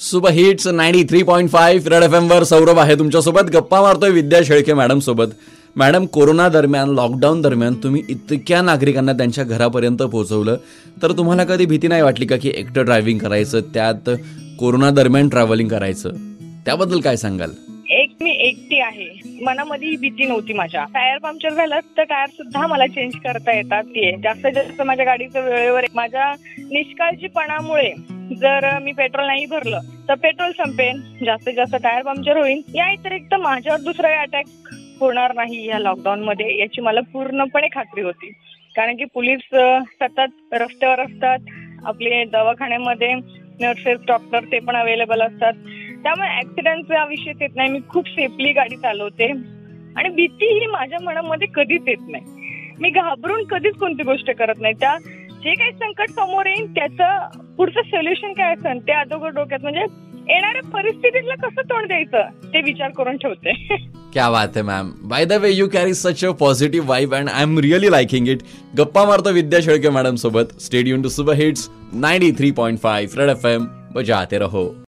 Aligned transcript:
Super 0.00 0.30
hits 0.30 0.66
ninety 0.66 1.02
three 1.04 1.22
point 1.22 1.50
five 1.50 1.88
Red 1.88 2.02
F 2.02 2.14
वर 2.30 2.42
सौरभ 2.42 2.78
आहे 2.78 2.94
तुमच्यासोबत. 2.94 3.50
गप्पा 3.50 3.80
मारतोय 3.82 4.10
विद्या 4.10 4.40
शेळके 4.44 4.74
मॅडम 4.74 4.98
सोबत 4.98 5.26
मॅडम 5.76 6.06
कोरोना 6.06 6.48
दरम्यान 6.48 6.90
लॉकडाऊन 6.90 7.40
दरम्यान 7.42 7.74
तुम्ही 7.74 8.02
इतक्या 8.08 8.62
नागरिकांना 8.62 9.12
त्यांच्या 9.12 9.44
घरापर्यंत 9.44 10.02
पोहोचवलं 10.02 10.56
तर 11.02 11.12
तुम्हाला 11.12 11.44
कधी 11.44 11.66
भीती 11.66 11.88
नाही 11.88 12.02
वाटली 12.02 12.26
का 12.26 12.36
की 12.36 12.52
एकटं 12.54 12.84
ड्रायव्हिंग 12.84 13.18
करायचं 13.18 13.60
त्यात 13.74 14.10
कोरोना 14.58 14.90
दरम्यान 14.90 15.28
ट्रॅव्हलिंग 15.28 15.68
करायचं? 15.68 16.10
त्याबद्दल 16.64 17.00
काय 17.00 17.16
सांगाल? 17.16 17.50
मी 18.22 18.30
एकटी 18.30 18.80
आहे. 18.80 19.06
मनामध्ये 19.44 19.88
ही 19.88 19.96
भीती 19.96 20.24
नव्हती 20.24 20.52
माझ्या. 20.52 20.84
टायर 20.94 21.18
पंक्चर 21.18 21.54
झालं 21.54 21.80
तर 21.96 22.02
टायर 22.02 22.28
सुद्धा 22.28 22.66
मला 22.66 22.86
चेंज 22.86 23.14
करता 23.24 23.56
येतात. 23.56 23.84
ते 23.84 24.16
जास्तीत 24.22 24.52
जास्त 24.52 24.82
माझ्या 24.82 25.04
गाडीचं 25.04 25.40
वेळेवर 25.40 25.84
माझ्या 25.94 26.34
निष्काळजीपणामुळे 26.58 27.92
जर 28.36 28.78
मी 28.78 28.92
पेट्रोल 28.92 29.26
नाही 29.26 29.46
भरलं 29.46 29.80
तर 30.08 30.14
पेट्रोल 30.14 30.52
संपेन. 30.52 31.00
जास्तीत 31.24 31.54
जास्त 31.54 31.76
टायर 31.76 32.02
पंक्चर 32.02 32.36
होईल 32.36 32.62
या 32.74 32.86
व्यतिरिक्त 32.86 33.34
माझ्यावर 33.34 33.80
दुसरा 33.80 34.20
अटॅक 34.20 34.44
होणार 35.00 35.34
नाही 35.34 35.66
या 35.66 35.78
लॉकडाऊन 35.78 36.22
मध्ये 36.24 36.58
याची 36.58 36.80
मला 36.80 37.00
पूर्णपणे 37.12 37.68
खात्री 37.74 38.00
होती. 38.00 38.32
कारण 38.76 38.96
की 38.96 39.04
पोलीस 39.04 39.40
सतत 40.02 40.54
रस्त्यावर 40.54 41.00
असतात. 41.00 41.38
आपले 41.84 42.24
दवाखान्यामध्ये 42.24 43.14
नर्सेस 43.60 43.98
डॉक्टर 44.06 44.40
ते 44.40 44.58
पण 44.58 44.76
अवेलेबल 44.76 45.22
असतात. 45.22 45.52
त्यामुळे 46.06 46.38
ऍक्सिडेंटचा 46.38 47.04
विषय 47.04 47.32
येत 47.40 47.56
नाही. 47.56 47.70
मी 47.70 47.80
खूप 47.88 48.08
सेफली 48.08 48.52
गाडी 48.52 48.76
चालवते. 48.76 49.32
आणि 49.96 50.08
भीती 50.08 50.60
ही 50.60 50.66
माझ्या 50.66 50.98
मनामध्ये 51.02 51.48
कधीच 51.54 51.82
येत 51.88 52.08
नाही. 52.08 52.24
मी 52.80 52.90
घाबरून 52.90 53.44
कधीच 53.44 53.74
कोणती 53.74 54.02
गोष्ट 54.02 54.30
करत 54.30 54.60
नाही. 54.60 54.74
त्या 54.74 54.96
जे 55.44 55.54
काही 55.54 55.72
संकट 55.72 56.10
समोर 56.10 56.46
येईल 56.46 56.74
त्याचं 56.74 57.38
पुढचं 57.56 57.80
सोल्युशन 57.82 58.32
काय 58.32 58.52
असेल 58.52 58.78
ते 58.78 58.92
अगोदर 58.92 59.28
डोक्यात 59.28 59.60
म्हणजे 59.62 59.80
येणाऱ्या 60.28 60.62
परिस्थितीला 60.62 61.34
कसं 61.34 61.62
तोंड 61.62 61.86
द्यायचं 61.86 62.22
ते 62.44 62.60
विचार 62.60 62.90
करून 62.90 63.16
ठेवते. 63.16 63.52
क्या 64.12 64.30
बात 64.30 64.48
आहे 64.48 64.62
ma'am 64.62 64.90
by 65.02 65.24
the 65.24 65.32
way 65.32 65.50
you 65.50 65.68
carry 65.68 65.94
such 65.94 66.24
a 66.24 66.30
positive 66.30 66.88
vibe 66.88 67.14
and 67.14 67.28
I 67.28 67.42
am 67.42 67.58
really 67.58 67.90
liking 67.90 68.28
it 68.28 68.38
गप्पा 68.78 69.04
मारतो 69.04 69.32
विद्या 69.32 69.60
शेळके 69.60 69.90
मॅडम 69.90 70.14
सोबत. 70.14 70.60
Stadium 70.60 71.02
to 71.02 71.08
super 71.08 71.34
hits 71.34 71.68
ninety 71.92 72.30
three 72.32 72.50
point 72.50 72.78
five 72.78 73.20
Red 73.20 73.30
F 73.30 73.46
M 73.46 73.66
बजाते 73.94 74.38
रहो. 74.38 74.76